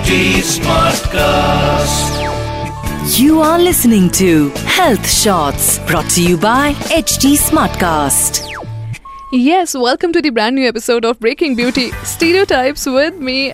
[0.00, 2.12] HD Smartcast.
[3.18, 8.40] You are listening to Health Shots brought to you by HT Smartcast.
[9.32, 13.52] Yes, welcome to the brand new episode of Breaking Beauty Stereotypes with me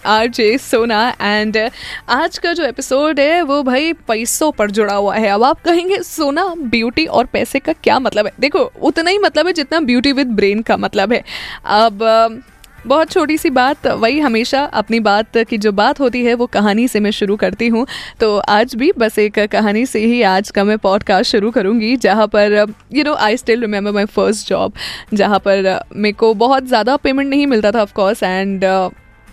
[0.59, 1.71] Sona and uh,
[2.09, 6.03] आज का जो episode है वो भाई पैसों पर जुड़ा हुआ है अब आप कहेंगे
[6.03, 10.13] सोना ब्यूटी और पैसे का क्या मतलब है देखो उतना ही मतलब है जितना ब्यूटी
[10.13, 11.25] विद ब्रेन का मतलब है
[11.65, 12.56] अब uh,
[12.87, 16.87] बहुत छोटी सी बात, वही हमेशा अपनी बात की जो बात होती है, वो कहानी
[16.89, 17.87] से मैं शुरू करती हूँ।
[18.21, 22.27] तो आज भी बस एक कहानी से ही आज का मैं पॉडकास्ट शुरू करूँगी, जहाँ
[22.27, 24.73] पर you know I still remember my first job
[25.15, 28.65] जहाँ पर मेरे को बहुत ज़्यादा पेमेंट नहीं मिलता था ऑफकोर्स एंड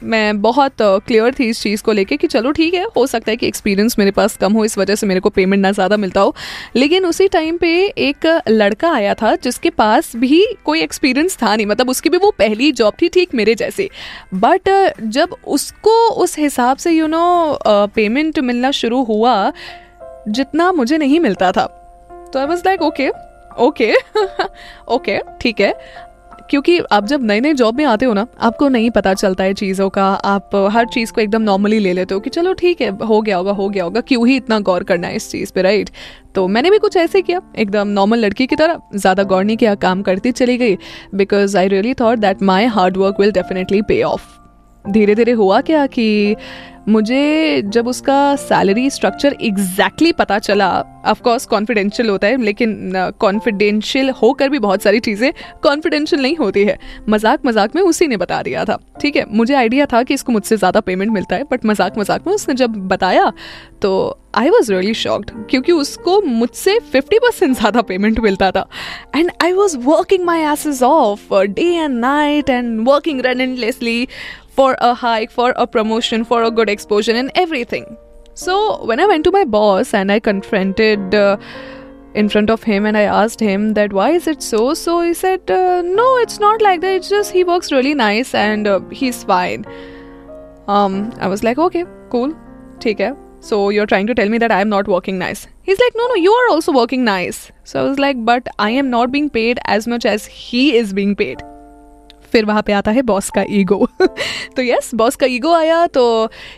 [0.04, 3.36] मैं बहुत क्लियर थी इस चीज़ को लेके कि चलो ठीक है, हो सकता है
[3.38, 6.22] कि एक्सपीरियंस मेरे पास कम हो, इस वजह से मेरे को पेमेंट ना ज़्यादा मिलता
[6.22, 6.36] हो।
[6.76, 11.66] लेकिन उसी टाइम पे एक लड़का आया था जिसके पास भी कोई एक्सपीरियंस था नहीं
[11.68, 13.90] मतलब उसकी भी वो पहली जॉब थी ठीक मेरे जैसे।
[14.36, 14.70] बट
[15.04, 19.52] जब उसको उस हिसाब से यू नो पेमेंट मिलना शुरू हुआ,
[20.28, 21.66] जितना मुझे नहीं मिलता था।
[22.34, 23.10] तो I was like okay
[23.60, 23.94] okay
[24.88, 25.74] okay ठीक है।
[26.50, 29.54] क्योंकि आप जब नए नए जॉब में आते हो ना, आपको नहीं पता चलता है
[29.54, 32.90] चीज़ों का। आप हर चीज़ को एकदम नॉर्मली ले लेते हो कि चलो ठीक है,
[32.98, 35.62] हो गया होगा, हो गया होगा, क्यों ही इतना गौर करना है इस चीज़ पे
[35.62, 35.90] राइट
[36.36, 39.76] तो मैंने भी कुछ ऐसे किया, एकदम नॉर्मल लड़की की तरह, ज़्यादा गौर नहीं किया,
[39.78, 40.78] काम करती चली गई
[41.16, 44.32] because I really thought that my hard work will definitely pay off
[44.86, 46.36] धीरे धीरे हुआ क्या कि
[46.90, 50.70] मुझे जब उसका सैलरी स्ट्रक्चर एग्जैक्टली पता चला
[51.08, 55.32] ऑफकोर्स कॉन्फिडेंशियल होता है लेकिन कॉन्फिडेंशियल uh, होकर भी बहुत सारी चीज़ें
[55.64, 56.78] कॉन्फिडेंशियल नहीं होती है।
[57.10, 59.26] मज़ाक मज़ाक में उसी ने बता दिया था ठीक है?
[59.30, 62.56] मुझे आइडिया था कि इसको मुझसे ज़्यादा पेमेंट मिलता है बट मज़ाक मज़ाक में उसने
[62.56, 63.32] जब बताया
[63.82, 68.68] तो आई वॉज़ रियली शॉक्ड क्योंकि उसको मुझसे फिफ्टी परसेंट ज़्यादा पेमेंट मिलता था।
[69.16, 74.08] And I was working my asses off day and night and working relentlessly
[74.56, 77.98] for a hike, for a promotion, for a good exposure, and everything.
[78.36, 81.38] So when I went to my boss and I confronted uh,
[82.14, 84.74] in front of him and I asked him that why is it so?
[84.74, 86.96] So he said, uh, no, it's not like that.
[86.96, 89.66] It's just he works really nice and uh, he's fine.
[90.68, 92.36] Um, I was like, okay, cool,
[92.80, 93.16] take care.
[93.40, 95.48] So you're trying to tell me that I'm not working nice.
[95.64, 97.52] He's like, no, no, you are also working nice.
[97.66, 100.94] So I was like, but I am not being paid as much as he is
[100.94, 101.44] being paid.
[102.34, 103.88] फिर वहाँ पे आता है boss का ego.
[104.56, 106.04] तो yes boss का ego आया तो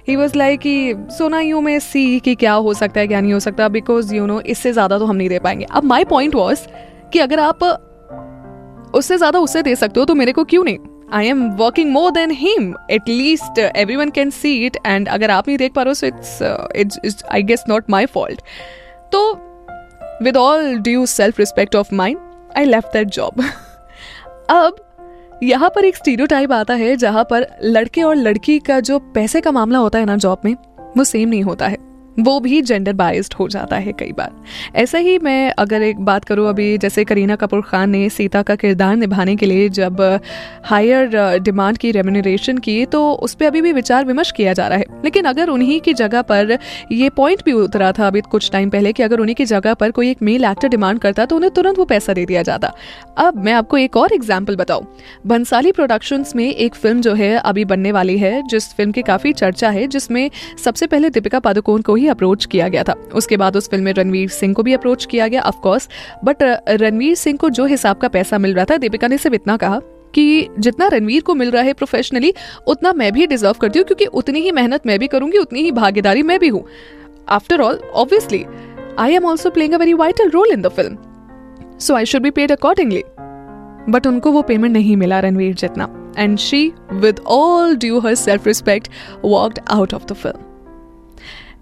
[0.07, 3.33] ही वॉज़ लाइक कि, सोना यू में सी कि क्या हो सकता है, क्या नहीं
[3.33, 6.35] हो सकता बिकॉज़ यू नो इससे ज़्यादा तो हम नहीं दे पाएँगे। अब माई पॉइंट
[6.35, 6.67] वॉज़
[7.13, 7.63] कि अगर आप
[8.95, 10.77] उससे ज़्यादा उससे दे सकते हो तो मेरे को क्यों नहीं?
[11.13, 13.59] I am working more than him at least
[13.95, 16.07] everyone can see it and अगर आप नहीं देख पा रहे हो so
[16.75, 18.41] it's it's I guess not my fault
[19.11, 19.31] तो
[20.23, 22.17] with all due self respect of mind
[22.57, 23.43] I left that job
[24.49, 24.75] अब
[25.43, 29.51] यहाँ पर एक स्टीरियो आता है जहाँ पर लड़के और लड़की का जो पैसे का
[29.51, 30.55] मामला होता है ना जॉब में,
[30.97, 34.31] वो सेम नहीं होता है। वो भी जेंडर बाइस्ड हो जाता है कई बार।
[34.75, 38.55] ऐसा ही मैं अगर एक बात करूँ अभी, जैसे करीना कपूर खान ने सीता का
[38.55, 40.01] किरदार निभाने के लिए जब
[40.65, 44.77] हायर डिमांड की रेम्यूनरेशन की तो उस पर अभी भी विचार विमर्श किया जा रहा
[44.77, 46.57] है। लेकिन अगर उन्हीं की जगह पर
[46.91, 49.91] ये पॉइंट भी उतरा था अभी कुछ टाइम पहले कि अगर उन्हीं की जगह पर
[49.91, 52.73] कोई एक मेल एक्टर डिमांड करता तो उन्हें तुरंत वो पैसा दे दिया जाता।
[53.17, 54.87] अब मैं आपको एक और एग्ज़ाम्पल बताऊँ।
[55.27, 59.33] भंसाली प्रोडक्शंस में एक फ़िल्म जो है अभी बनने वाली है, जिस फ़िल्म की काफ़ी
[59.33, 60.29] चर्चा है, जिसमें
[60.63, 63.85] सबसे पहले दीपिका पादुकोण को ही ही अप्रोच किया गया था। उसके बाद उस फ़िल्म
[63.85, 65.89] में रणवीर सिंह को भी अप्रोच किया गया ऑफकोर्स
[66.23, 69.57] बट रणवीर सिंह को जो हिसाब का पैसा मिल रहा था, दीपिका ने सिर्फ़ इतना
[69.57, 69.79] कहा
[70.13, 72.33] कि जितना रणवीर को मिल रहा है प्रोफेशनली
[72.67, 75.71] उतना मैं भी डिजर्व करती हूँ, क्योंकि उतनी ही मेहनत मैं भी करूँगी, उतनी ही
[75.73, 76.63] भागीदारी मैं भी हूँ।
[77.29, 78.43] After all obviously
[78.99, 82.29] I am also playing a very vital role in the film so I should be
[82.31, 83.03] paid accordingly
[83.89, 88.47] but उनको वो पेमेंट नहीं मिला रणवीर जितना। And she with all due her self
[88.47, 88.89] respect
[89.23, 90.54] walked out of the film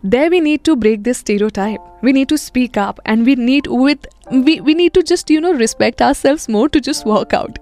[0.03, 1.79] there we need to break this stereotype.
[2.01, 5.39] We need to speak up and we need with we, we need to just you
[5.39, 7.59] know respect ourselves more to just work out.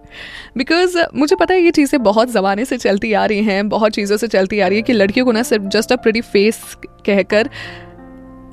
[0.57, 3.91] Because uh, मुझे पता है ये चीज़ें बहुत ज़माने से चलती आ रही हैं बहुत
[3.93, 6.78] चीज़ों से चलती आ रही है कि लड़कियों को ना सिर्फ़ जस्ट अ प्रेटी फेस
[7.05, 7.49] कहकर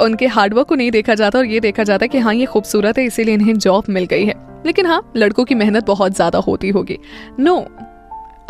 [0.02, 2.98] उनके हार्डवर्क को नहीं देखा जाता और ये देखा जाता है कि हाँ ये खूबसूरत
[2.98, 4.34] है इसीलिए इन्हें जॉब मिल गई है।
[4.66, 6.98] लेकिन हाँ लड़कों की मेहनत बहुत ज़्यादा होती होगी।
[7.40, 7.87] नो no,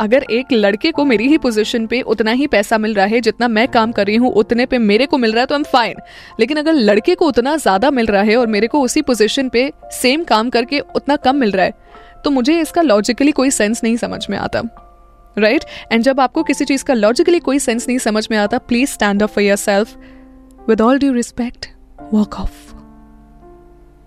[0.00, 3.48] अगर एक लड़के को मेरी ही पोजीशन पे उतना ही पैसा मिल रहा है जितना
[3.48, 5.64] मैं काम कर रही हूँ, उतने पे मेरे को मिल रहा है तो आई एम
[5.64, 5.96] फाइन
[6.40, 9.72] लेकिन अगर लड़के को उतना ज़्यादा मिल रहा है और मेरे को उसी पोजीशन पे
[9.92, 11.74] सेम काम करके उतना कम मिल रहा है
[12.24, 14.62] तो मुझे इसका लॉजिकली कोई सेंस नहीं समझ में आता.
[15.36, 15.92] Right right?
[15.92, 19.22] एंड जब आपको किसी चीज़ का लॉजिकली कोई सेंस नहीं समझ में आता please stand
[19.22, 19.96] up for your self
[20.68, 21.66] with all due respect
[22.12, 22.67] walk off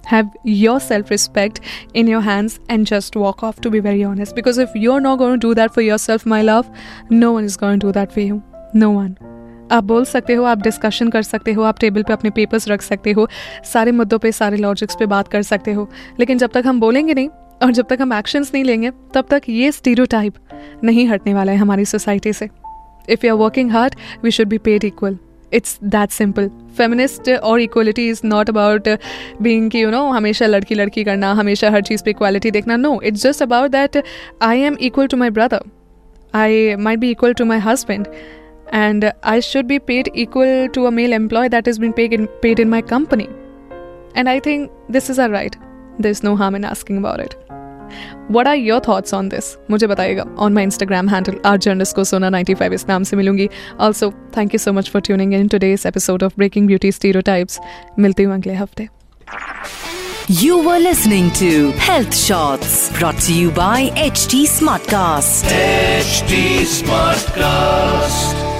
[0.05, 1.59] have your self respect
[1.93, 4.35] in your hands and just walk off, to be very honest.
[4.35, 6.69] Because if you're not going to do that for yourself, my love,
[7.09, 8.41] no one is going to do that for you.
[8.73, 9.15] No one.
[9.71, 12.81] आप बोल सकते हो आप discussion कर सकते हो आप table पे अपने पेपर्स रख
[12.81, 13.27] सकते हो
[13.73, 15.87] सारे मुद्दों पे सारे लॉजिक्स पे बात कर सकते हो
[16.19, 17.29] लेकिन जब तक हम बोलेंगे नहीं
[17.63, 20.33] और जब तक हम एक्शंस नहीं लेंगे तब तक ये स्टीरियोटाइप
[20.83, 22.49] नहीं हटने वाला है हमारी सोसाइटी से
[23.09, 25.17] if you are working hard we should be paid equal
[25.54, 26.48] it's that simple
[26.78, 28.88] feminist और equality is not about
[29.42, 33.00] being कि यू नो हमेशा लड़की लड़की करना हमेशा हर चीज़ पे इक्वालिटी देखना no
[33.04, 34.02] it's just about that
[34.42, 35.70] I am equal to my brother
[36.34, 38.06] I might be equal to my husband
[38.72, 42.26] and I should be paid equal to a male employee that has been paid in,
[42.42, 43.28] paid in my company.
[44.14, 45.56] And I think this is our right.
[45.98, 47.36] There's no harm in asking about it.
[48.31, 52.03] What are your thoughts on this मुझे बताइएगा on my Instagram handle art journalist को
[52.03, 53.49] Sona ninety five इस नाम से मिलूँगी
[53.79, 56.91] also thank you so much for tuning in today's episode of breaking beauty
[57.31, 57.59] stereotypes
[57.99, 58.87] मिलती हूँ अगले हफ़्ते
[60.31, 65.49] You were listening to Health Shots brought to you by HD Smartcast.
[65.49, 68.50] HD Smartcast.